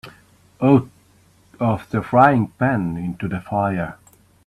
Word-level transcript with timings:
Out 0.59 0.89
of 1.59 1.87
the 1.91 2.01
frying 2.01 2.47
pan 2.47 2.97
into 2.97 3.27
the 3.27 3.39
fire. 3.39 3.99